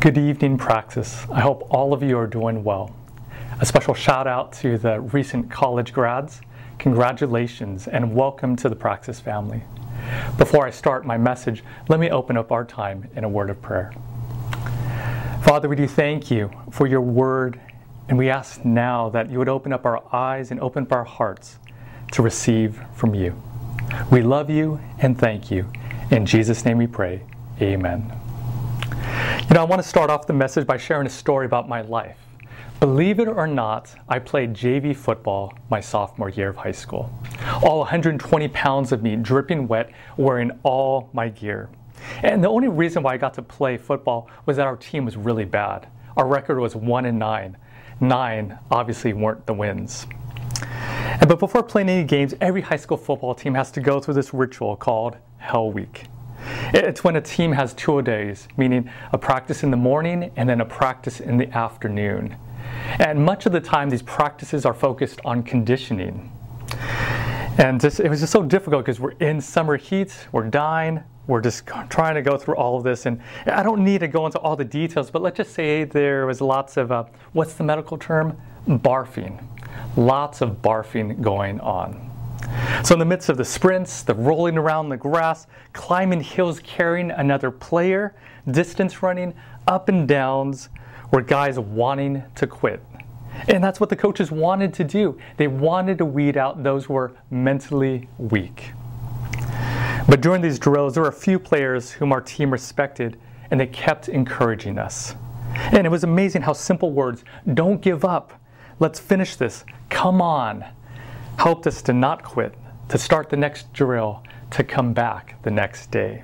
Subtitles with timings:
[0.00, 1.26] Good evening, Praxis.
[1.30, 2.90] I hope all of you are doing well.
[3.60, 6.40] A special shout out to the recent college grads.
[6.78, 9.62] Congratulations and welcome to the Praxis family.
[10.38, 13.60] Before I start my message, let me open up our time in a word of
[13.60, 13.92] prayer.
[15.42, 17.60] Father, we do thank you for your word,
[18.08, 21.04] and we ask now that you would open up our eyes and open up our
[21.04, 21.58] hearts
[22.12, 23.38] to receive from you.
[24.10, 25.70] We love you and thank you.
[26.10, 27.20] In Jesus' name we pray.
[27.60, 28.19] Amen.
[29.48, 31.80] You know, I want to start off the message by sharing a story about my
[31.80, 32.18] life.
[32.78, 37.12] Believe it or not, I played JV football my sophomore year of high school.
[37.62, 41.68] All 120 pounds of me dripping wet, wearing all my gear.
[42.22, 45.16] And the only reason why I got to play football was that our team was
[45.16, 45.88] really bad.
[46.16, 47.56] Our record was 1 and 9.
[48.00, 50.06] 9 obviously weren't the wins.
[51.26, 54.32] But before playing any games, every high school football team has to go through this
[54.32, 56.06] ritual called Hell Week.
[56.72, 60.60] It's when a team has two days, meaning a practice in the morning and then
[60.60, 62.36] a practice in the afternoon.
[62.98, 66.30] And much of the time, these practices are focused on conditioning.
[67.58, 71.40] And just, it was just so difficult because we're in summer heat, we're dying, we're
[71.40, 73.06] just trying to go through all of this.
[73.06, 76.26] And I don't need to go into all the details, but let's just say there
[76.26, 78.36] was lots of, uh, what's the medical term?
[78.66, 79.42] Barfing.
[79.96, 82.09] Lots of barfing going on.
[82.82, 87.10] So, in the midst of the sprints, the rolling around the grass, climbing hills carrying
[87.10, 88.14] another player,
[88.50, 89.34] distance running,
[89.66, 90.70] up and downs,
[91.12, 92.82] were guys wanting to quit.
[93.48, 95.18] And that's what the coaches wanted to do.
[95.36, 98.72] They wanted to weed out those who were mentally weak.
[100.08, 103.18] But during these drills, there were a few players whom our team respected,
[103.50, 105.14] and they kept encouraging us.
[105.72, 108.32] And it was amazing how simple words don't give up,
[108.78, 110.64] let's finish this, come on
[111.40, 112.54] helped us to not quit,
[112.86, 116.22] to start the next drill, to come back the next day.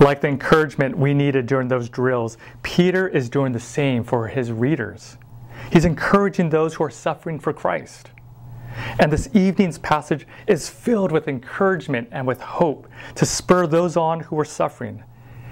[0.00, 4.50] Like the encouragement we needed during those drills, Peter is doing the same for his
[4.50, 5.18] readers.
[5.70, 8.08] He's encouraging those who are suffering for Christ.
[8.98, 14.20] And this evening's passage is filled with encouragement and with hope to spur those on
[14.20, 15.04] who are suffering.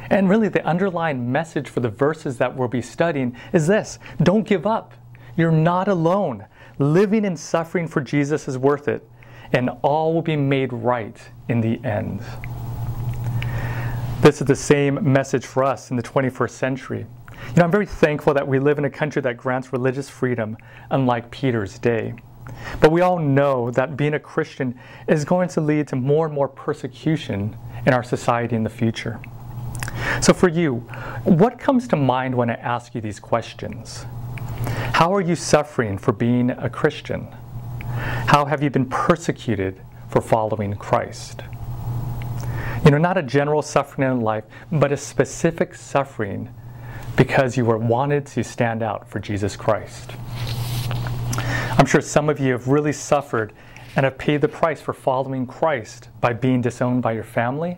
[0.09, 4.49] And really, the underlying message for the verses that we'll be studying is this don't
[4.49, 4.95] give up.
[5.37, 6.47] You're not alone.
[6.79, 9.09] Living and suffering for Jesus is worth it,
[9.53, 11.17] and all will be made right
[11.49, 12.23] in the end.
[14.21, 17.07] This is the same message for us in the 21st century.
[17.49, 20.57] You know, I'm very thankful that we live in a country that grants religious freedom,
[20.91, 22.15] unlike Peter's day.
[22.81, 24.79] But we all know that being a Christian
[25.09, 29.21] is going to lead to more and more persecution in our society in the future.
[30.21, 30.77] So, for you,
[31.25, 34.07] what comes to mind when I ask you these questions?
[35.03, 37.27] How are you suffering for being a Christian?
[38.29, 41.43] How have you been persecuted for following Christ?
[42.85, 46.55] You know, not a general suffering in life, but a specific suffering
[47.17, 50.13] because you were wanted to stand out for Jesus Christ.
[51.77, 53.53] I'm sure some of you have really suffered
[53.97, 57.77] and have paid the price for following Christ by being disowned by your family,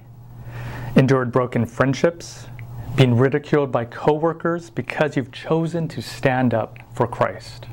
[0.94, 2.48] endured broken friendships,
[2.96, 7.66] being ridiculed by coworkers because you've chosen to stand up for Christ.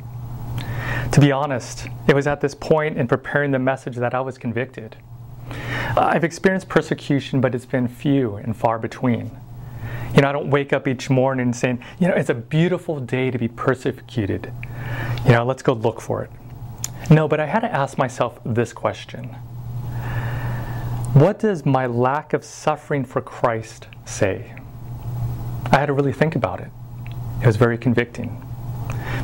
[1.11, 4.37] To be honest, it was at this point in preparing the message that I was
[4.37, 4.97] convicted.
[5.97, 9.31] I've experienced persecution, but it's been few and far between.
[10.15, 13.31] You know, I don't wake up each morning saying, you know, it's a beautiful day
[13.31, 14.51] to be persecuted.
[15.25, 16.31] You know, let's go look for it.
[17.09, 19.25] No, but I had to ask myself this question
[21.13, 24.53] What does my lack of suffering for Christ say?
[25.71, 26.69] I had to really think about it.
[27.41, 28.45] It was very convicting.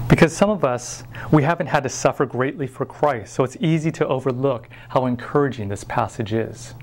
[0.10, 3.92] Because some of us, we haven't had to suffer greatly for Christ, so it's easy
[3.92, 6.74] to overlook how encouraging this passage is.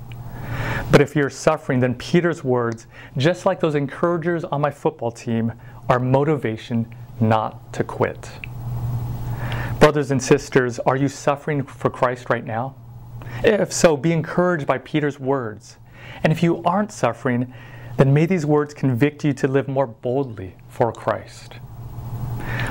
[0.90, 2.86] But if you're suffering, then Peter's words,
[3.16, 5.52] just like those encouragers on my football team,
[5.88, 8.30] are motivation not to quit.
[9.80, 12.74] Brothers and sisters, are you suffering for Christ right now?
[13.42, 15.78] If so, be encouraged by Peter's words.
[16.22, 17.52] And if you aren't suffering,
[17.96, 21.54] then may these words convict you to live more boldly for Christ.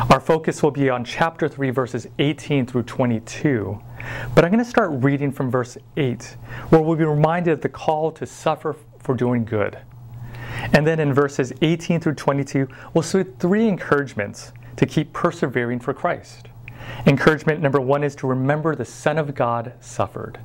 [0.10, 3.80] Our focus will be on chapter 3, verses 18 through 22.
[4.34, 6.36] But I'm going to start reading from verse 8,
[6.70, 9.78] where we'll be reminded of the call to suffer for doing good.
[10.74, 15.94] And then in verses 18 through 22, we'll see three encouragements to keep persevering for
[15.94, 16.48] Christ.
[17.06, 20.40] Encouragement number one is to remember the Son of God suffered.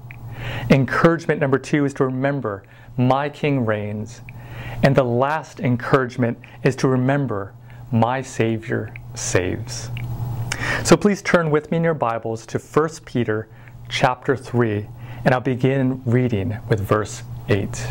[0.71, 2.65] Encouragement number two is to remember
[2.97, 4.21] my King reigns.
[4.83, 7.55] And the last encouragement is to remember
[7.91, 9.91] my Savior saves.
[10.85, 13.49] So please turn with me in your Bibles to 1 Peter
[13.89, 14.87] chapter 3,
[15.25, 17.87] and I'll begin reading with verse 8.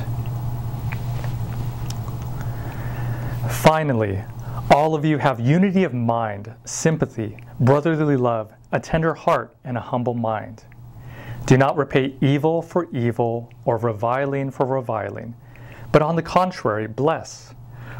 [3.50, 4.24] Finally,
[4.70, 9.82] all of you have unity of mind, sympathy, brotherly love, a tender heart, and a
[9.82, 10.64] humble mind.
[11.46, 15.34] Do not repay evil for evil or reviling for reviling,
[15.92, 17.54] but on the contrary, bless.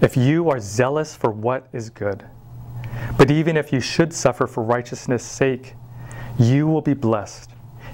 [0.00, 2.24] if you are zealous for what is good?
[3.16, 5.74] But even if you should suffer for righteousness' sake,
[6.38, 7.50] you will be blessed.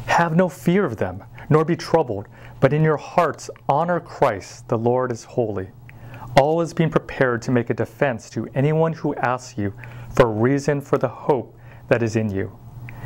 [0.06, 2.29] Have no fear of them, nor be troubled,
[2.61, 5.69] but in your hearts honor Christ, the Lord is holy
[6.37, 9.73] always being prepared to make a defense to anyone who asks you
[10.11, 11.56] for a reason for the hope
[11.88, 12.56] that is in you.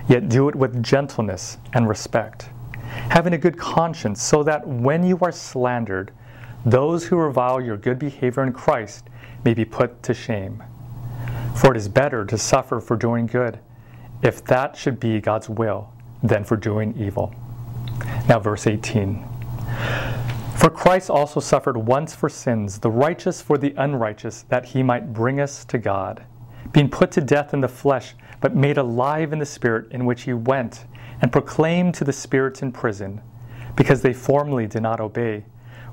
[0.09, 2.51] Yet do it with gentleness and respect,
[3.11, 6.13] having a good conscience, so that when you are slandered,
[6.65, 9.09] those who revile your good behavior in Christ
[9.45, 10.63] may be put to shame.
[11.57, 13.59] For it is better to suffer for doing good,
[14.23, 15.93] if that should be God's will,
[16.23, 17.35] than for doing evil.
[18.29, 19.25] Now, verse 18.
[20.57, 25.15] For Christ also suffered once for sins, the righteous for the unrighteous, that he might
[25.15, 26.25] bring us to God,
[26.73, 30.23] being put to death in the flesh, but made alive in the Spirit, in which
[30.23, 30.85] he went
[31.23, 33.23] and proclaimed to the spirits in prison,
[33.75, 35.45] because they formerly did not obey,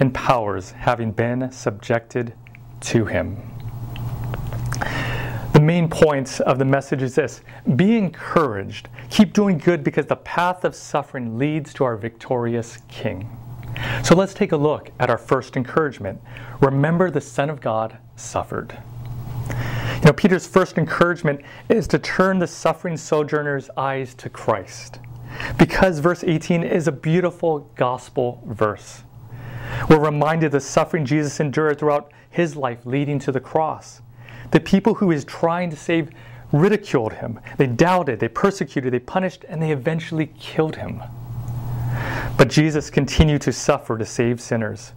[0.00, 2.34] and powers having been subjected
[2.80, 3.36] to him.
[5.52, 7.40] The main point of the message is this
[7.74, 8.88] be encouraged.
[9.10, 13.28] Keep doing good because the path of suffering leads to our victorious King.
[14.04, 16.20] So let's take a look at our first encouragement.
[16.60, 18.78] Remember, the Son of God suffered.
[19.96, 25.00] You know, Peter's first encouragement is to turn the suffering sojourner's eyes to Christ.
[25.58, 29.02] Because verse 18 is a beautiful gospel verse.
[29.88, 34.00] We're reminded of the suffering Jesus endured throughout his life leading to the cross.
[34.50, 36.10] The people who he was trying to save
[36.52, 41.02] ridiculed him, they doubted, they persecuted, they punished, and they eventually killed him.
[42.36, 44.92] But Jesus continued to suffer to save sinners.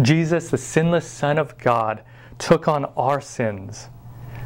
[0.00, 2.02] Jesus, the sinless Son of God,
[2.38, 3.88] took on our sins.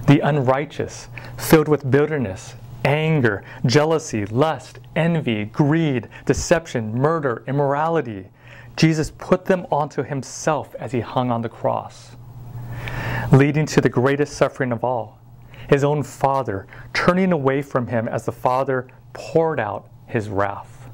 [0.06, 2.54] The unrighteous, filled with bitterness,
[2.84, 8.26] anger, jealousy, lust, envy, greed, deception, murder, immorality.
[8.78, 12.16] Jesus put them onto himself as he hung on the cross,
[13.30, 15.18] leading to the greatest suffering of all
[15.68, 20.88] his own Father turning away from him as the Father poured out his wrath.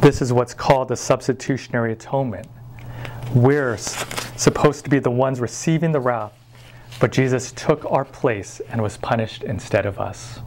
[0.00, 2.48] This is what's called the substitutionary atonement.
[3.34, 6.32] We're supposed to be the ones receiving the wrath,
[7.00, 10.40] but Jesus took our place and was punished instead of us.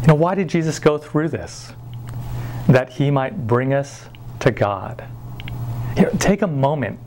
[0.00, 1.72] You know, why did Jesus go through this?
[2.68, 4.06] That he might bring us
[4.40, 5.04] to God.
[5.96, 6.98] You know, take a moment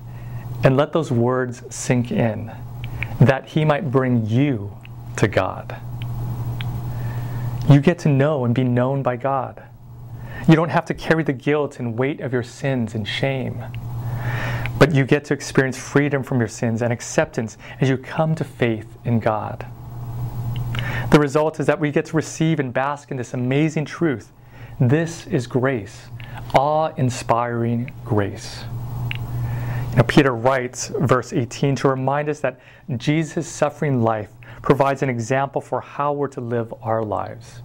[0.63, 2.51] and let those words sink in.
[3.19, 4.75] That he might bring you
[5.17, 5.75] to God.
[7.69, 9.63] You get to know and be known by God.
[10.47, 13.63] You don't have to carry the guilt and weight of your sins and shame.
[14.79, 18.43] But you get to experience freedom from your sins and acceptance as you come to
[18.43, 19.65] faith in God.
[21.11, 24.31] The result is that we get to receive and bask in this amazing truth.
[24.79, 26.07] This is grace,
[26.53, 28.63] awe inspiring grace.
[29.91, 32.59] You know, Peter writes, verse 18, to remind us that
[32.97, 34.29] Jesus' suffering life
[34.61, 37.61] provides an example for how we're to live our lives.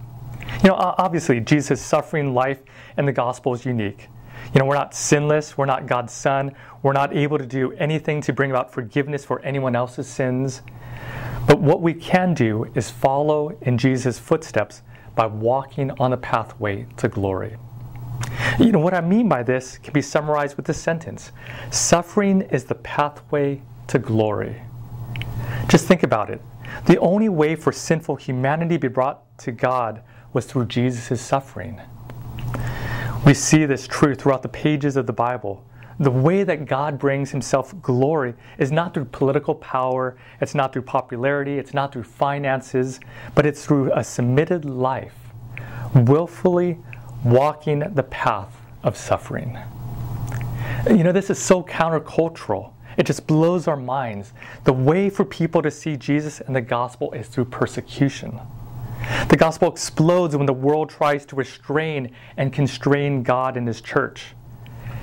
[0.63, 2.59] You know, obviously, Jesus' suffering life
[2.97, 4.07] in the gospel is unique.
[4.53, 8.21] You know, we're not sinless, we're not God's son, we're not able to do anything
[8.21, 10.61] to bring about forgiveness for anyone else's sins.
[11.47, 14.81] But what we can do is follow in Jesus' footsteps
[15.15, 17.57] by walking on the pathway to glory.
[18.59, 21.31] You know, what I mean by this can be summarized with this sentence
[21.71, 24.61] Suffering is the pathway to glory.
[25.67, 26.41] Just think about it.
[26.85, 30.01] The only way for sinful humanity to be brought to God
[30.33, 31.81] was through Jesus' suffering.
[33.25, 35.65] We see this truth throughout the pages of the Bible.
[35.97, 40.81] the way that God brings himself glory is not through political power, it's not through
[40.81, 42.99] popularity, it's not through finances,
[43.33, 45.15] but it's through a submitted life,
[45.93, 46.77] willfully
[47.25, 49.57] walking the path of suffering.
[50.87, 52.71] You know, this is so countercultural.
[52.97, 54.31] It just blows our minds.
[54.63, 58.39] The way for people to see Jesus and the gospel is through persecution.
[59.27, 64.35] The gospel explodes when the world tries to restrain and constrain God and His church.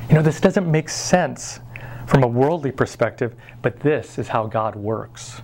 [0.08, 1.60] You know, this doesn't make sense
[2.06, 5.42] from a worldly perspective, but this is how God works.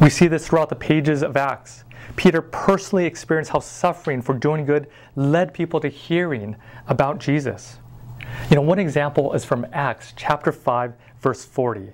[0.00, 1.84] We see this throughout the pages of Acts.
[2.16, 7.78] Peter personally experienced how suffering for doing good led people to hearing about Jesus.
[8.50, 11.88] You know, one example is from Acts chapter 5, verse 40.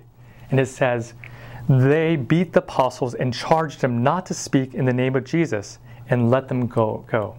[0.51, 1.13] And it says,
[1.67, 5.79] They beat the apostles and charged them not to speak in the name of Jesus
[6.09, 7.05] and let them go.
[7.09, 7.35] go.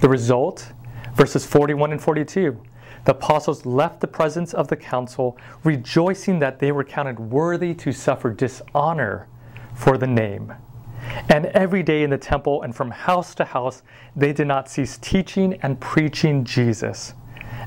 [0.00, 0.72] The result,
[1.14, 2.60] verses 41 and 42.
[3.04, 7.92] The apostles left the presence of the council, rejoicing that they were counted worthy to
[7.92, 9.26] suffer dishonor
[9.74, 10.52] for the name.
[11.28, 13.82] And every day in the temple and from house to house,
[14.16, 17.14] they did not cease teaching and preaching Jesus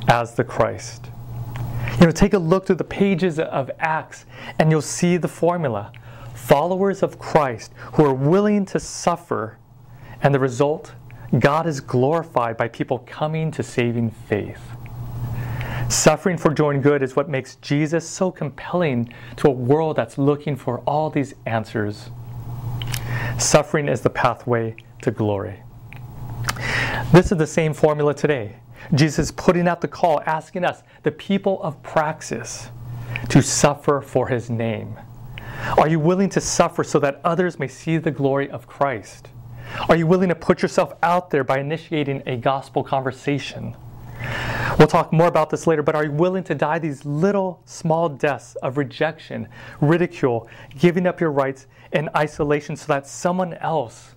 [0.08, 1.10] as the Christ.
[2.00, 4.26] You know, take a look through the pages of Acts
[4.60, 5.92] and you'll see the formula.
[6.34, 9.58] Followers of Christ who are willing to suffer,
[10.22, 10.94] and the result,
[11.40, 14.62] God is glorified by people coming to saving faith.
[15.90, 20.56] Suffering for doing good is what makes Jesus so compelling to a world that's looking
[20.56, 22.10] for all these answers.
[23.38, 25.62] Suffering is the pathway to glory.
[27.12, 28.58] This is the same formula today.
[28.94, 32.70] Jesus putting out the call, asking us, the people of Praxis,
[33.30, 34.98] to suffer for his name.
[35.78, 39.28] Are you willing to suffer so that others may see the glory of Christ?
[39.90, 43.76] Are you willing to put yourself out there by initiating a gospel conversation?
[44.78, 48.10] We'll talk more about this later, but are you willing to die these little small
[48.10, 49.48] deaths of rejection,
[49.82, 54.16] ridicule, giving up your rights, and isolation so that someone else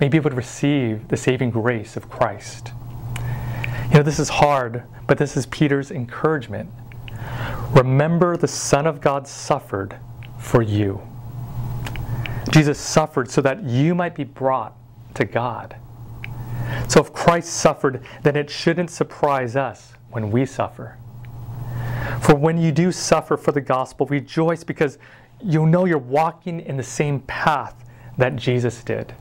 [0.00, 2.72] may be able to receive the saving grace of Christ?
[3.90, 6.70] You know, this is hard, but this is Peter's encouragement.
[7.70, 9.96] Remember, the Son of God suffered
[10.38, 11.00] for you.
[12.50, 14.74] Jesus suffered so that you might be brought
[15.14, 15.76] to God.
[16.88, 20.96] So if Christ suffered, then it shouldn't surprise us when we suffer.
[22.20, 24.98] For when you do suffer for the gospel, rejoice because
[25.42, 27.84] you know you're walking in the same path
[28.16, 29.14] that Jesus did.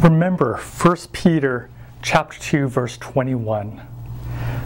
[0.00, 1.68] Remember 1 Peter
[2.02, 3.82] chapter 2 verse 21.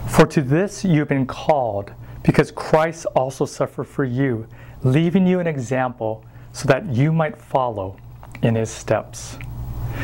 [0.07, 1.91] For to this you've been called
[2.21, 4.47] because Christ also suffered for you,
[4.83, 7.97] leaving you an example so that you might follow
[8.43, 9.37] in his steps.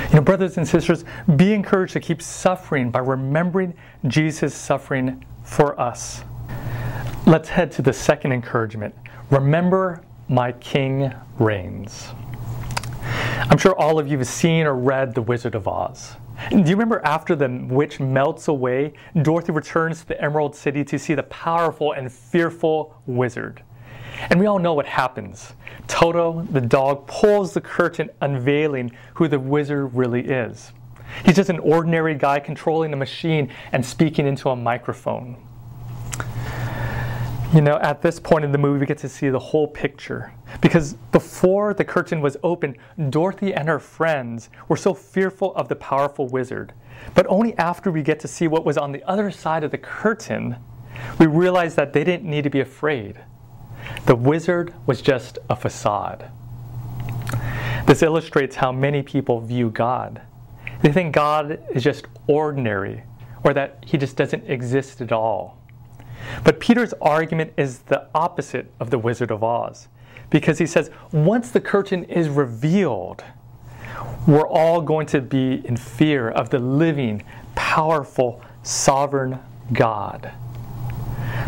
[0.09, 3.73] You know, brothers and sisters, be encouraged to keep suffering by remembering
[4.07, 6.23] Jesus' suffering for us.
[7.25, 8.95] Let's head to the second encouragement.
[9.29, 12.09] Remember, my King reigns.
[13.49, 16.15] I'm sure all of you have seen or read The Wizard of Oz.
[16.51, 18.93] Do you remember after the witch melts away,
[19.23, 23.63] Dorothy returns to the Emerald City to see the powerful and fearful wizard?
[24.29, 25.53] And we all know what happens.
[25.87, 30.71] Toto, the dog, pulls the curtain, unveiling who the wizard really is.
[31.25, 35.37] He's just an ordinary guy controlling a machine and speaking into a microphone.
[37.51, 40.31] You know, at this point in the movie, we get to see the whole picture.
[40.61, 42.75] Because before the curtain was open,
[43.09, 46.73] Dorothy and her friends were so fearful of the powerful wizard.
[47.15, 49.79] But only after we get to see what was on the other side of the
[49.79, 50.57] curtain,
[51.17, 53.19] we realize that they didn't need to be afraid.
[54.05, 56.29] The wizard was just a facade.
[57.87, 60.21] This illustrates how many people view God.
[60.83, 63.03] They think God is just ordinary,
[63.43, 65.58] or that he just doesn't exist at all.
[66.43, 69.87] But Peter's argument is the opposite of the Wizard of Oz
[70.29, 73.23] because he says once the curtain is revealed,
[74.27, 77.23] we're all going to be in fear of the living,
[77.55, 79.39] powerful, sovereign
[79.73, 80.31] God.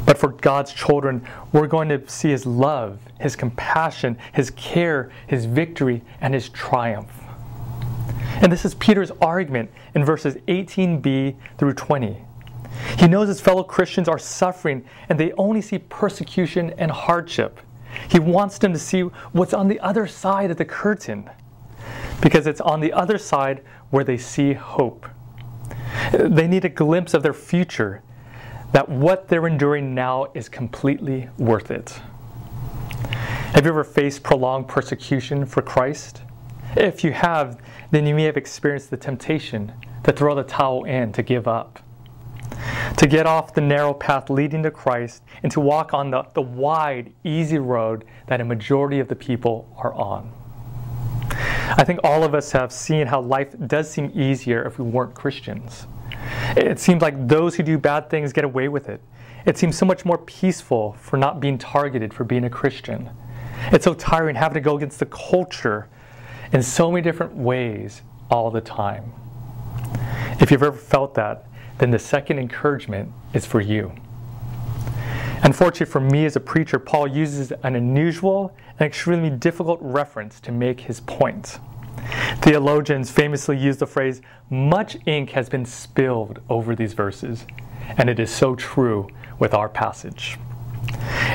[0.05, 5.45] But for God's children, we're going to see His love, His compassion, His care, His
[5.45, 7.11] victory, and His triumph.
[8.41, 12.17] And this is Peter's argument in verses 18b through 20.
[12.97, 17.59] He knows his fellow Christians are suffering and they only see persecution and hardship.
[18.09, 19.01] He wants them to see
[19.31, 21.29] what's on the other side of the curtain
[22.21, 25.07] because it's on the other side where they see hope.
[26.13, 28.01] They need a glimpse of their future,
[28.71, 31.99] that what they're enduring now is completely worth it.
[33.53, 36.21] Have you ever faced prolonged persecution for Christ?
[36.77, 37.59] If you have,
[37.91, 39.73] then you may have experienced the temptation
[40.03, 41.79] to throw the towel in, to give up.
[42.97, 46.41] To get off the narrow path leading to Christ and to walk on the, the
[46.41, 50.31] wide, easy road that a majority of the people are on.
[51.77, 55.13] I think all of us have seen how life does seem easier if we weren't
[55.15, 55.87] Christians.
[56.55, 59.01] It seems like those who do bad things get away with it.
[59.45, 63.09] It seems so much more peaceful for not being targeted for being a Christian.
[63.71, 65.87] It's so tiring having to go against the culture
[66.51, 69.13] in so many different ways all the time.
[70.39, 71.45] If you've ever felt that,
[71.81, 73.91] then the second encouragement is for you.
[75.41, 80.51] Unfortunately, for me as a preacher, Paul uses an unusual and extremely difficult reference to
[80.51, 81.57] make his point.
[82.43, 84.21] Theologians famously use the phrase,
[84.51, 87.47] much ink has been spilled over these verses,
[87.97, 89.09] and it is so true
[89.39, 90.37] with our passage.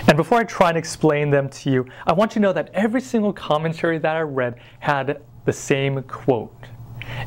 [0.07, 2.71] And before I try and explain them to you, I want you to know that
[2.73, 6.55] every single commentary that I read had the same quote.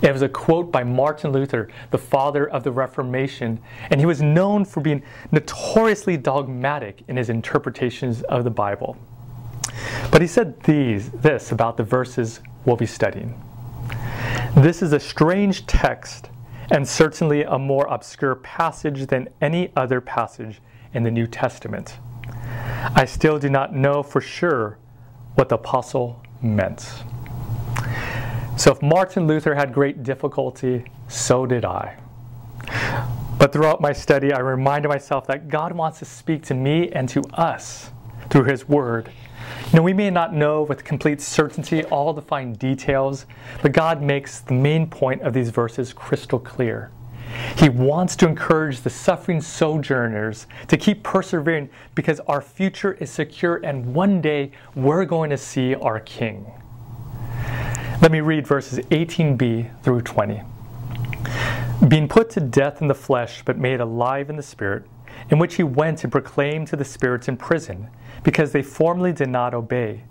[0.02, 3.60] It was a quote by Martin Luther, the father of the Reformation,
[3.90, 8.98] and he was known for being notoriously dogmatic in his interpretations of the Bible.
[10.12, 13.40] But he said these, this about the verses we'll be studying.
[14.56, 16.30] This is a strange text
[16.72, 20.62] and certainly a more obscure passage than any other passage
[20.94, 21.98] in the New Testament.
[22.96, 24.78] I still do not know for sure
[25.36, 27.04] what the apostle meant.
[28.60, 31.96] So if Martin Luther had great difficulty, so did I.
[33.38, 37.08] But throughout my study, I reminded myself that God wants to speak to me and
[37.08, 37.92] to us
[38.30, 39.14] through His Word.
[39.72, 43.28] Know, we may not know with complete certainty all the fine details,
[43.62, 46.92] but God makes the main point of these verses crystal clear.
[47.56, 53.62] He wants to encourage the suffering sojourners to keep persevering because our future is secure
[53.64, 56.46] and one day we're going to see our King.
[58.02, 60.42] Let me read verses 18b through 20.
[61.88, 64.84] Being put to death in the flesh, but made alive in the Spirit,
[65.30, 67.90] in which he went and proclaimed to the spirits in prison,
[68.24, 70.04] because they formerly did not obey,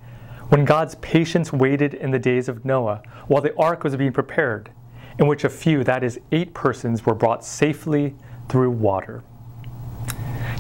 [0.49, 4.71] when God's patience waited in the days of Noah, while the ark was being prepared,
[5.19, 8.15] in which a few, that is, eight persons, were brought safely
[8.49, 9.23] through water.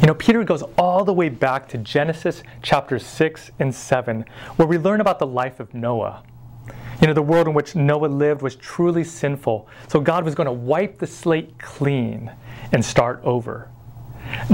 [0.00, 4.24] You know, Peter goes all the way back to Genesis chapters 6 and 7,
[4.56, 6.22] where we learn about the life of Noah.
[7.00, 10.46] You know, the world in which Noah lived was truly sinful, so God was going
[10.46, 12.32] to wipe the slate clean
[12.72, 13.70] and start over.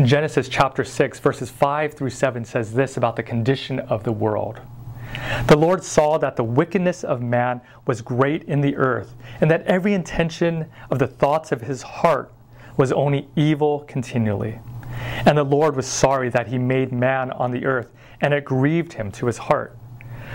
[0.02, 4.60] Genesis chapter 6, verses 5 through 7 says this about the condition of the world.
[5.46, 9.62] The Lord saw that the wickedness of man was great in the earth, and that
[9.62, 12.32] every intention of the thoughts of his heart
[12.76, 14.58] was only evil continually.
[15.24, 18.92] And the Lord was sorry that he made man on the earth, and it grieved
[18.92, 19.76] him to his heart.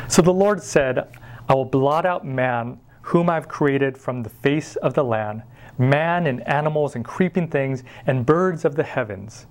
[0.08, 1.08] So the Lord said,
[1.50, 5.42] I will blot out man, whom I've created from the face of the land,
[5.80, 9.48] man and animals and creeping things and birds of the heavens,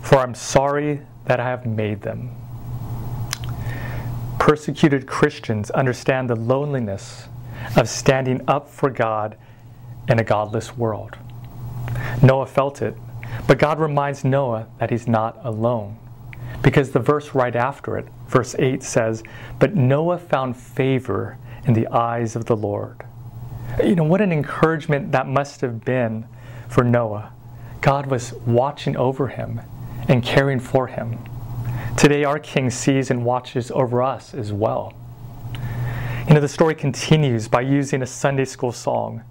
[0.00, 2.30] for I'm sorry that I have made them.
[4.38, 7.28] Persecuted Christians understand the loneliness
[7.76, 9.36] of standing up for God
[10.08, 11.16] in a godless world.
[12.22, 12.94] Noah felt it,
[13.48, 15.98] but God reminds Noah that he's not alone.
[16.64, 19.22] Because the verse right after it, verse 8 says,
[19.58, 23.02] But Noah found favor in the eyes of the Lord.
[23.84, 26.26] You know, what an encouragement that must have been
[26.70, 27.32] for Noah.
[27.82, 29.60] God was watching over him
[30.08, 31.18] and caring for him.
[31.98, 34.94] Today, our King sees and watches over us as well.
[36.26, 39.22] You know, the story continues by using a Sunday school song.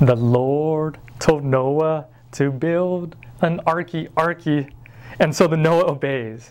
[0.00, 4.70] The Lord told Noah to build an arky arky
[5.18, 6.50] and so the Noah obeys.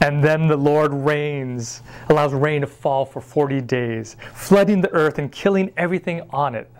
[0.00, 5.18] And then the Lord rains, allows rain to fall for 40 days, flooding the earth
[5.18, 6.70] and killing everything on it.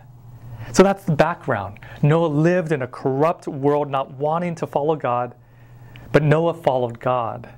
[0.73, 1.79] So that's the background.
[2.03, 5.35] Noah lived in a corrupt world, not wanting to follow God,
[6.12, 7.49] but Noah followed God,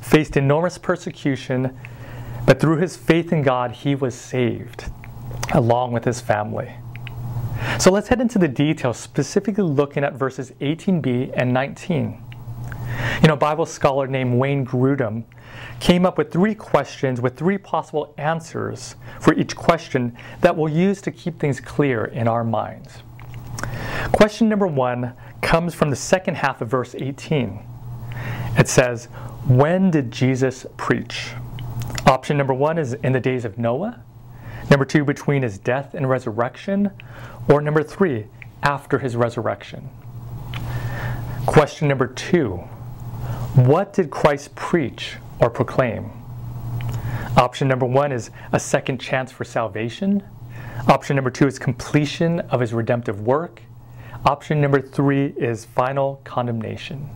[0.00, 1.78] faced enormous persecution,
[2.46, 4.86] but through his faith in God, he was saved,
[5.52, 6.74] along with his family.
[7.78, 12.22] So let's head into the details, specifically looking at verses 18b and 19.
[13.22, 15.24] You know, Bible scholar named Wayne Grudem
[15.80, 21.00] came up with three questions with three possible answers for each question that we'll use
[21.02, 23.02] to keep things clear in our minds.
[24.12, 27.60] Question number one comes from the second half of verse 18.
[28.58, 29.06] It says,
[29.46, 31.32] When did Jesus preach?
[32.06, 34.02] Option number one is in the days of Noah.
[34.70, 36.90] Number two, between his death and resurrection.
[37.48, 38.26] Or number three,
[38.62, 39.90] after his resurrection.
[41.46, 42.64] Question number two
[43.54, 46.10] what did Christ preach or proclaim?
[47.36, 50.24] Option number one is a second chance for salvation.
[50.88, 53.62] Option number two is completion of his redemptive work.
[54.26, 57.08] Option number three is final condemnation.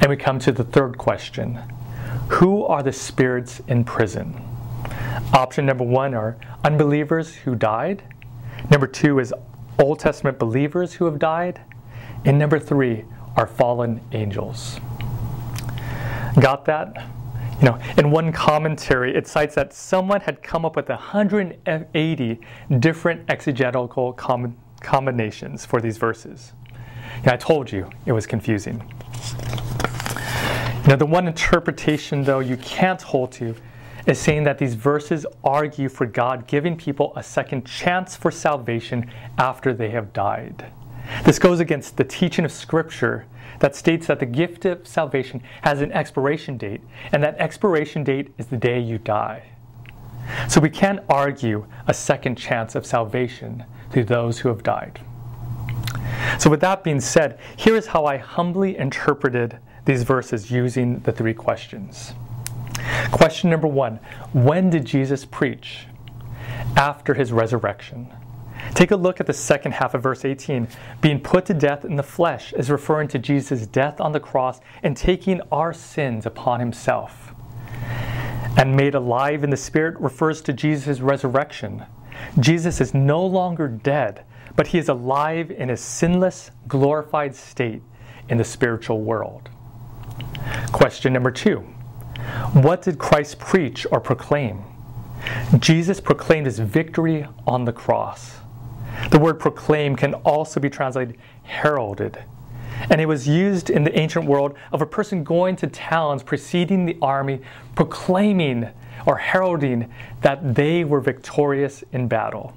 [0.00, 1.60] And we come to the third question
[2.30, 4.42] Who are the spirits in prison?
[5.32, 8.02] Option number one are unbelievers who died.
[8.68, 9.32] Number two is
[9.78, 11.60] Old Testament believers who have died.
[12.24, 13.04] And number three
[13.36, 14.80] are fallen angels.
[16.40, 17.08] Got that?
[17.60, 22.40] You know, in one commentary, it cites that someone had come up with 180
[22.78, 26.52] different exegetical com- combinations for these verses.
[27.24, 28.78] Yeah, I told you it was confusing.
[30.86, 33.56] Now, the one interpretation, though, you can't hold to
[34.06, 39.10] is saying that these verses argue for God giving people a second chance for salvation
[39.36, 40.72] after they have died.
[41.24, 43.26] This goes against the teaching of Scripture
[43.60, 46.80] that states that the gift of salvation has an expiration date,
[47.12, 49.42] and that expiration date is the day you die.
[50.48, 55.00] So we can't argue a second chance of salvation to those who have died.
[56.38, 61.12] So, with that being said, here is how I humbly interpreted these verses using the
[61.12, 62.12] three questions.
[63.10, 64.00] Question number one
[64.32, 65.86] When did Jesus preach?
[66.76, 68.12] After his resurrection.
[68.74, 70.68] Take a look at the second half of verse 18.
[71.00, 74.60] Being put to death in the flesh is referring to Jesus' death on the cross
[74.82, 77.34] and taking our sins upon himself.
[78.56, 81.84] And made alive in the Spirit refers to Jesus' resurrection.
[82.40, 84.24] Jesus is no longer dead,
[84.56, 87.82] but he is alive in a sinless, glorified state
[88.28, 89.48] in the spiritual world.
[90.72, 91.60] Question number two
[92.52, 94.64] What did Christ preach or proclaim?
[95.58, 98.38] Jesus proclaimed his victory on the cross.
[99.10, 102.22] The word proclaim can also be translated heralded.
[102.90, 106.86] And it was used in the ancient world of a person going to towns preceding
[106.86, 107.40] the army,
[107.74, 108.68] proclaiming
[109.06, 112.54] or heralding that they were victorious in battle.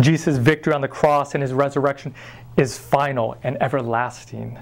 [0.00, 2.14] Jesus' victory on the cross and his resurrection
[2.56, 4.58] is final and everlasting.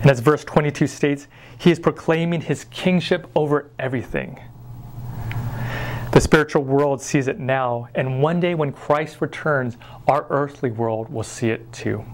[0.00, 1.26] And as verse 22 states,
[1.58, 4.40] he is proclaiming his kingship over everything.
[6.14, 11.12] The spiritual world sees it now, and one day when Christ returns, our earthly world
[11.12, 12.04] will see it too.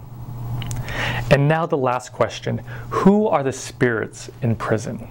[1.31, 5.07] And now, the last question Who are the spirits in prison?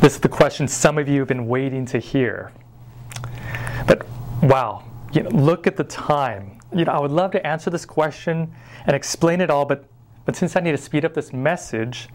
[0.00, 2.52] This is the question some of you have been waiting to hear.
[3.88, 4.06] But
[4.44, 6.60] wow, you know, look at the time.
[6.72, 8.54] You know, I would love to answer this question
[8.86, 9.86] and explain it all, but,
[10.24, 12.08] but since I need to speed up this message,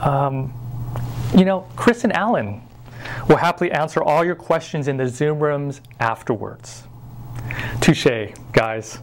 [0.00, 0.54] um,
[1.36, 2.65] you know, Chris and Alan
[3.28, 6.84] We'll happily answer all your questions in the Zoom rooms afterwards.
[7.80, 8.98] Touche, guys.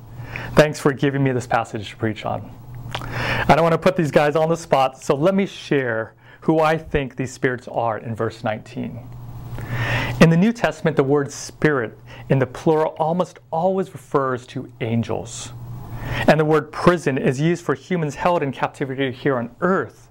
[0.53, 2.51] Thanks for giving me this passage to preach on.
[2.95, 6.59] I don't want to put these guys on the spot, so let me share who
[6.59, 8.99] I think these spirits are in verse 19.
[10.21, 11.97] In the New Testament, the word spirit
[12.29, 15.51] in the plural almost always refers to angels.
[16.27, 20.09] And the word prison is used for humans held in captivity here on earth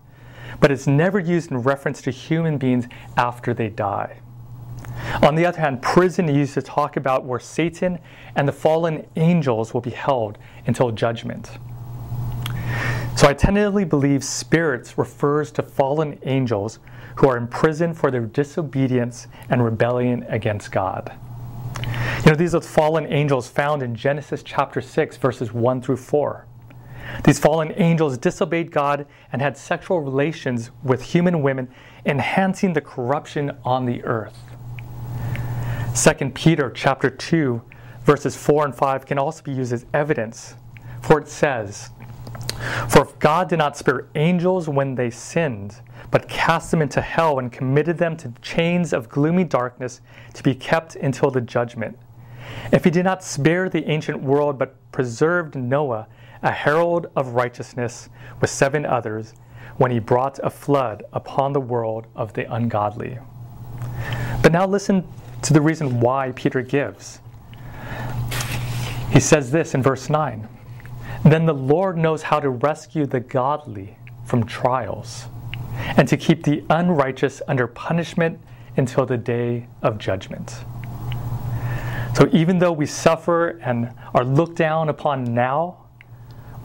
[0.63, 4.21] but it's never used in reference to human beings after they die.
[5.21, 7.99] On the other hand, prison is used to talk about where Satan
[8.37, 11.51] and the fallen angels will be held until judgment.
[13.17, 16.79] So I tentatively believe spirits refers to fallen angels
[17.17, 21.13] who are imprisoned for their disobedience and rebellion against God.
[22.25, 25.97] You know, these are the fallen angels found in Genesis chapter 6, verses 1 through
[25.97, 26.47] 4.
[27.25, 31.69] These fallen angels disobeyed God and had sexual relations with human women,
[32.05, 34.39] enhancing the corruption on the earth.
[35.95, 37.63] 2 Peter chapter 2
[38.05, 40.55] verses 4 and 5 can also be used as evidence.
[41.01, 41.91] For it says,
[42.89, 47.39] For if God did not spare angels when they sinned, but cast them into hell
[47.39, 50.01] and committed them to chains of gloomy darkness
[50.35, 51.99] to be kept until the judgment.
[52.73, 56.07] If he did not spare the ancient world, but preserved Noah,
[56.43, 58.09] a herald of righteousness
[58.41, 59.35] with seven others,
[59.77, 63.19] when he brought a flood upon the world of the ungodly.
[64.43, 65.07] But now listen
[65.43, 67.21] to the reason why Peter gives.
[69.11, 70.49] He says this in verse 9
[71.25, 75.27] Then the Lord knows how to rescue the godly from trials,
[75.97, 78.41] and to keep the unrighteous under punishment
[78.77, 80.65] until the day of judgment.
[82.15, 85.82] So even though we suffer and are looked down upon now,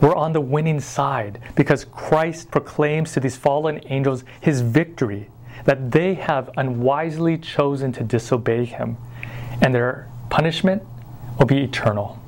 [0.00, 5.28] we're on the winning side because Christ proclaims to these fallen angels his victory,
[5.64, 8.96] that they have unwisely chosen to disobey him,
[9.60, 10.82] and their punishment
[11.38, 12.18] will be eternal.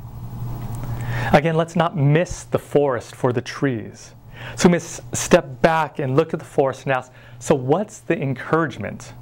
[1.32, 4.14] Again, let's not miss the forest for the trees.
[4.56, 8.20] So we must step back and look at the forest and ask so, what's the
[8.20, 9.12] encouragement?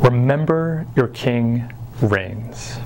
[0.00, 2.78] Remember your king reigns.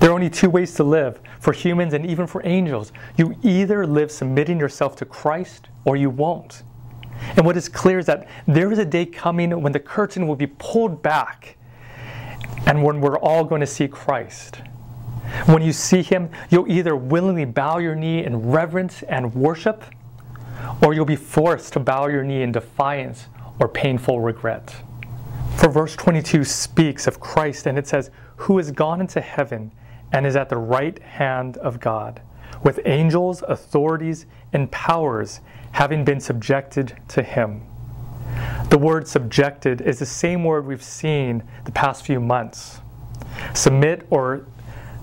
[0.00, 2.90] There are only two ways to live for humans and even for angels.
[3.18, 6.62] You either live submitting yourself to Christ or you won't.
[7.36, 10.36] And what is clear is that there is a day coming when the curtain will
[10.36, 11.58] be pulled back
[12.66, 14.62] and when we're all going to see Christ.
[15.44, 19.84] When you see him, you'll either willingly bow your knee in reverence and worship,
[20.82, 23.26] or you'll be forced to bow your knee in defiance
[23.60, 24.74] or painful regret.
[25.56, 29.72] For verse 22 speaks of Christ and it says, Who has gone into heaven
[30.12, 32.20] and is at the right hand of God,
[32.62, 35.40] with angels, authorities, and powers
[35.72, 37.62] having been subjected to him.
[38.70, 42.80] The word subjected is the same word we've seen the past few months.
[43.54, 44.46] Submit or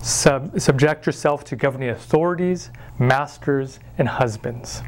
[0.02, 4.82] sub- subject yourself to governing authorities, masters, and husbands.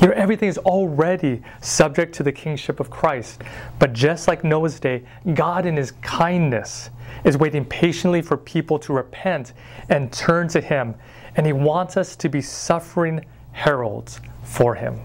[0.00, 3.42] You know, everything is already subject to the kingship of Christ.
[3.78, 5.02] But just like Noah's day,
[5.34, 6.90] God, in His kindness,
[7.24, 9.52] is waiting patiently for people to repent
[9.88, 10.94] and turn to Him.
[11.36, 14.98] And He wants us to be suffering heralds for Him.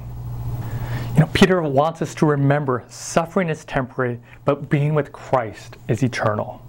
[1.13, 6.03] You know, Peter wants us to remember suffering is temporary, but being with Christ is
[6.03, 6.61] eternal.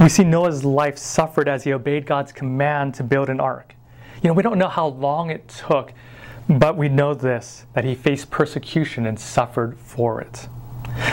[0.00, 3.74] We see Noah's life suffered as he obeyed God's command to build an ark.
[4.22, 5.92] You know, we don't know how long it took,
[6.48, 10.48] but we know this that he faced persecution and suffered for it.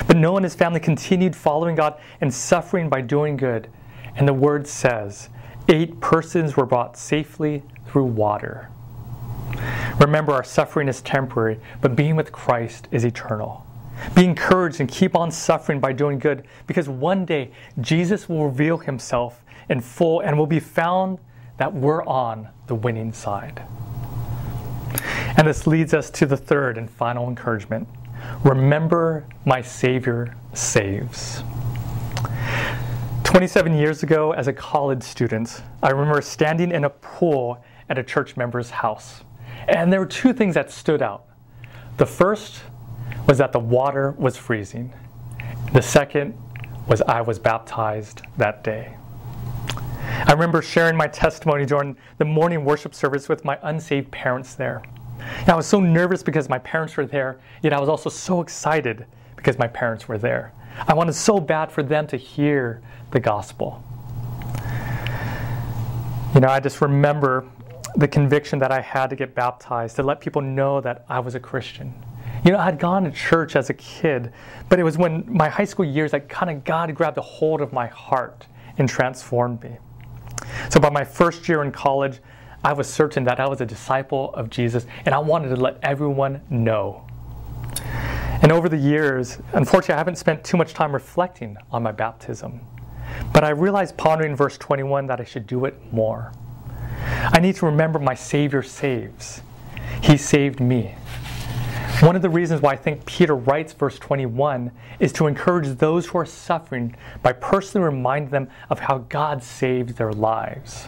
[0.08, 3.67] But Noah and his family continued following God and suffering by doing good.
[4.15, 5.30] And the word says,
[5.70, 8.70] eight persons were brought safely through water.
[10.00, 13.65] Remember, our suffering is temporary, but being with Christ is eternal.
[14.15, 18.78] Be encouraged and keep on suffering by doing good, because one day Jesus will reveal
[18.78, 21.20] himself in full and will be found
[21.58, 23.62] that we're on the winning side.
[25.38, 27.88] And this leads us to the third and final encouragement
[28.43, 31.43] Remember, my Savior saves.
[33.23, 38.04] 27 years ago, as a college student, I remember standing in a pool at a
[38.04, 39.23] church member's house.
[39.67, 41.25] And there were two things that stood out.
[41.97, 42.62] The first
[43.27, 44.93] was that the water was freezing,
[45.73, 46.38] the second
[46.88, 48.97] was I was baptized that day.
[50.27, 54.84] I remember sharing my testimony during the morning worship service with my unsaved parents there.
[55.39, 58.41] And I was so nervous because my parents were there, yet I was also so
[58.41, 59.05] excited
[59.36, 60.53] because my parents were there.
[60.88, 62.81] I wanted so bad for them to hear
[63.12, 63.84] the gospel.
[66.34, 67.45] You know, I just remember
[67.95, 71.36] the conviction that I had to get baptized, to let people know that I was
[71.36, 71.93] a Christian.
[72.45, 74.31] You know, I'd gone to church as a kid,
[74.69, 77.60] but it was when my high school years that kind of God grabbed a hold
[77.60, 79.77] of my heart and transformed me.
[80.69, 82.19] So by my first year in college,
[82.63, 85.77] I was certain that I was a disciple of Jesus and I wanted to let
[85.82, 87.08] everyone know.
[88.41, 92.62] And over the years, unfortunately, I haven't spent too much time reflecting on my baptism.
[93.34, 96.34] But I realized pondering verse 21 that I should do it more.
[97.34, 99.41] I need to remember my Savior saves.
[100.01, 100.95] He saved me.
[102.01, 106.07] One of the reasons why I think Peter writes verse 21 is to encourage those
[106.07, 110.87] who are suffering by personally reminding them of how God saved their lives.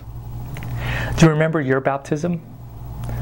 [1.15, 2.41] Do you remember your baptism?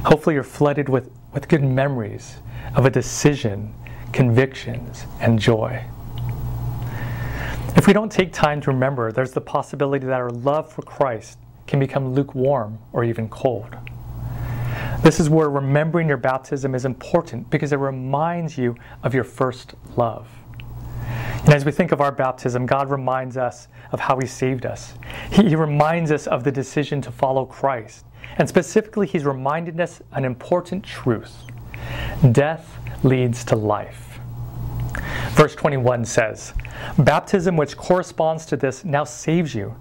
[0.05, 2.37] Hopefully, you're flooded with, with good memories
[2.77, 3.73] of a decision,
[4.13, 5.83] convictions, and joy.
[7.75, 11.39] If we don't take time to remember, there's the possibility that our love for Christ
[11.67, 13.75] can become lukewarm or even cold.
[15.03, 19.73] This is where remembering your baptism is important because it reminds you of your first
[19.97, 20.27] love.
[21.43, 24.93] And as we think of our baptism, God reminds us of how He saved us.
[25.31, 28.05] He, he reminds us of the decision to follow Christ.
[28.37, 31.45] And specifically, He's reminded us an important truth
[32.31, 34.19] death leads to life.
[35.31, 36.53] Verse 21 says,
[36.99, 39.75] Baptism, which corresponds to this, now saves you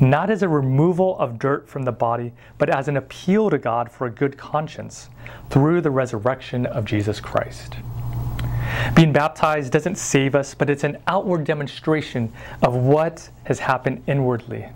[0.00, 3.90] not as a removal of dirt from the body, but as an appeal to God
[3.90, 5.08] for a good conscience
[5.50, 7.76] through the resurrection of Jesus Christ.
[8.94, 14.66] Being baptized doesn't save us, but it's an outward demonstration of what has happened inwardly.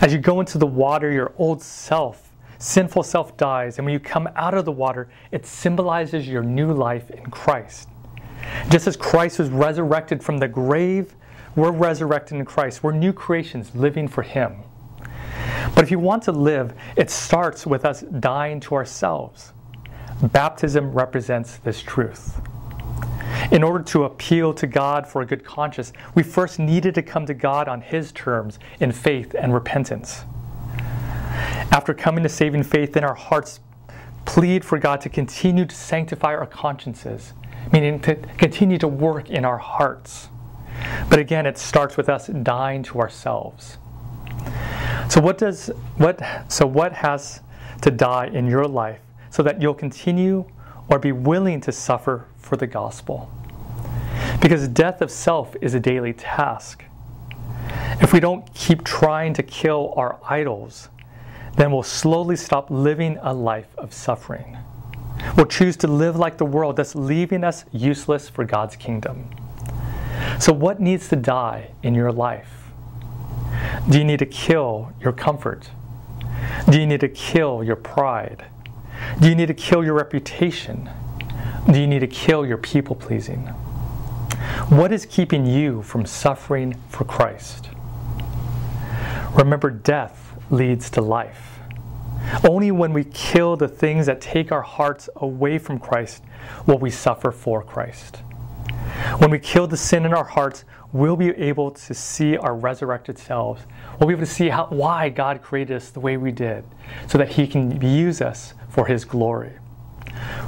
[0.00, 4.00] As you go into the water, your old self, sinful self dies, and when you
[4.00, 7.88] come out of the water, it symbolizes your new life in Christ.
[8.70, 11.14] Just as Christ was resurrected from the grave
[11.54, 12.82] we're resurrected in Christ.
[12.82, 14.56] We're new creations living for Him.
[15.74, 19.52] But if you want to live, it starts with us dying to ourselves.
[20.22, 22.40] Baptism represents this truth.
[23.50, 27.26] In order to appeal to God for a good conscience, we first needed to come
[27.26, 30.24] to God on His terms in faith and repentance.
[31.70, 33.60] After coming to saving faith in our hearts,
[34.24, 37.32] plead for God to continue to sanctify our consciences,
[37.72, 40.28] meaning to continue to work in our hearts.
[41.08, 43.78] But again, it starts with us dying to ourselves.
[45.08, 47.40] So what does what so what has
[47.82, 50.44] to die in your life so that you'll continue
[50.88, 53.30] or be willing to suffer for the gospel?
[54.40, 56.84] Because death of self is a daily task.
[58.00, 60.88] If we don't keep trying to kill our idols,
[61.56, 64.56] then we'll slowly stop living a life of suffering.
[65.36, 69.28] We'll choose to live like the world, thus leaving us useless for God's kingdom.
[70.38, 72.62] So, what needs to die in your life?
[73.88, 75.70] Do you need to kill your comfort?
[76.70, 78.46] Do you need to kill your pride?
[79.20, 80.88] Do you need to kill your reputation?
[81.70, 83.46] Do you need to kill your people pleasing?
[84.68, 87.68] What is keeping you from suffering for Christ?
[89.34, 91.58] Remember, death leads to life.
[92.48, 96.22] Only when we kill the things that take our hearts away from Christ
[96.66, 98.18] will we suffer for Christ.
[99.18, 103.18] When we kill the sin in our hearts, we'll be able to see our resurrected
[103.18, 103.62] selves.
[103.98, 106.64] We'll be able to see how, why God created us the way we did,
[107.06, 109.52] so that He can use us for His glory.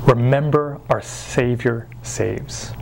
[0.02, 2.72] Remember, our Savior saves.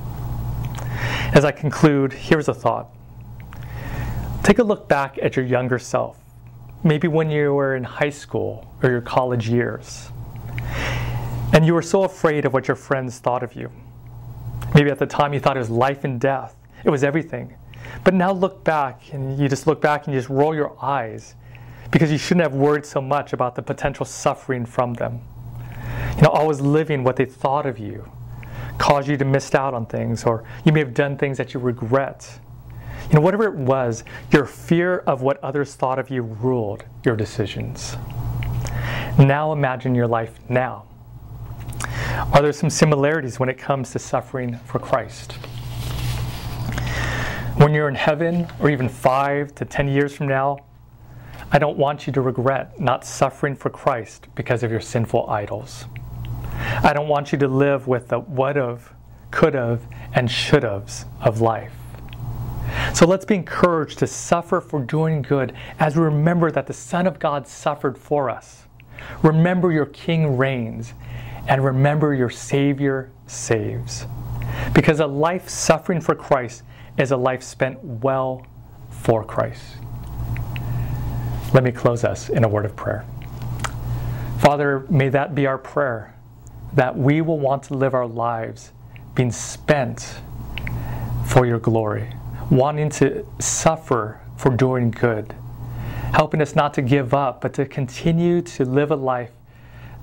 [1.34, 2.88] As I conclude, here's a thought.
[4.42, 6.18] Take a look back at your younger self,
[6.82, 10.10] maybe when you were in high school or your college years,
[11.52, 13.70] and you were so afraid of what your friends thought of you.
[14.74, 17.56] Maybe at the time you thought it was life and death, it was everything.
[18.04, 21.34] But now look back and you just look back and you just roll your eyes
[21.90, 25.20] because you shouldn't have worried so much about the potential suffering from them.
[26.16, 28.10] You know, always living what they thought of you
[28.78, 31.60] caused you to miss out on things, or you may have done things that you
[31.60, 32.40] regret.
[33.08, 37.14] You know, whatever it was, your fear of what others thought of you ruled your
[37.14, 37.96] decisions.
[39.18, 40.86] Now imagine your life now.
[42.32, 45.32] Are there some similarities when it comes to suffering for Christ?
[47.56, 50.58] When you're in heaven, or even five to ten years from now,
[51.50, 55.86] I don't want you to regret not suffering for Christ because of your sinful idols.
[56.82, 58.92] I don't want you to live with the would have,
[59.30, 59.82] could have,
[60.14, 61.72] and should haves of life.
[62.94, 67.06] So let's be encouraged to suffer for doing good as we remember that the Son
[67.06, 68.64] of God suffered for us.
[69.22, 70.94] Remember your King reigns
[71.48, 74.06] and remember your Savior saves.
[74.74, 76.62] Because a life suffering for Christ
[76.98, 78.46] is a life spent well
[78.90, 79.62] for Christ.
[81.52, 83.04] Let me close us in a word of prayer.
[84.38, 86.14] Father, may that be our prayer,
[86.72, 88.72] that we will want to live our lives
[89.14, 90.16] being spent
[91.26, 92.12] for your glory,
[92.50, 95.34] wanting to suffer for doing good,
[96.14, 99.30] helping us not to give up, but to continue to live a life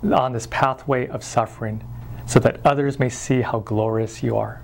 [0.04, 1.84] on this pathway of suffering
[2.26, 4.64] so that others may see how glorious you are.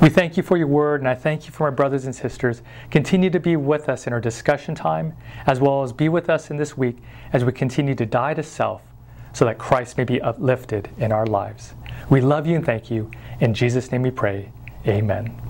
[0.00, 2.62] We thank you for your word, and I thank you for my brothers and sisters.
[2.90, 5.14] Continue to be with us in our discussion time,
[5.46, 6.98] as well as be with us in this week
[7.32, 8.82] as we continue to die to self
[9.34, 11.74] so that Christ may be uplifted in our lives.
[12.08, 13.10] We love you and thank you.
[13.40, 14.50] In Jesus' name we pray.
[14.86, 15.43] Amen.